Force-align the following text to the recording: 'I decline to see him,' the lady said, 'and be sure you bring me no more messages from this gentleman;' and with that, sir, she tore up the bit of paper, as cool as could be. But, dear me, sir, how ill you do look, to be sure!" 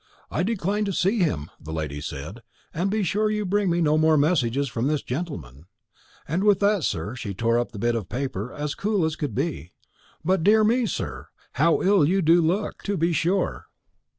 'I 0.31 0.41
decline 0.41 0.83
to 0.85 0.93
see 0.93 1.19
him,' 1.19 1.51
the 1.61 1.71
lady 1.71 2.01
said, 2.01 2.41
'and 2.73 2.89
be 2.89 3.03
sure 3.03 3.29
you 3.29 3.45
bring 3.45 3.69
me 3.69 3.81
no 3.81 3.99
more 3.99 4.17
messages 4.17 4.67
from 4.67 4.87
this 4.87 5.03
gentleman;' 5.03 5.67
and 6.27 6.43
with 6.43 6.57
that, 6.59 6.83
sir, 6.83 7.15
she 7.15 7.35
tore 7.35 7.59
up 7.59 7.71
the 7.71 7.77
bit 7.77 7.93
of 7.93 8.09
paper, 8.09 8.51
as 8.51 8.73
cool 8.73 9.05
as 9.05 9.15
could 9.15 9.35
be. 9.35 9.73
But, 10.25 10.43
dear 10.43 10.63
me, 10.63 10.87
sir, 10.87 11.27
how 11.51 11.83
ill 11.83 12.03
you 12.03 12.23
do 12.23 12.41
look, 12.41 12.81
to 12.81 12.97
be 12.97 13.13
sure!" 13.13 13.67